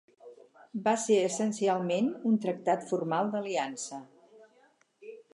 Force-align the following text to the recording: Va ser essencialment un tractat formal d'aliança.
Va 0.85 0.93
ser 1.01 1.17
essencialment 1.25 2.07
un 2.29 2.39
tractat 2.45 2.87
formal 2.93 3.29
d'aliança. 3.35 3.99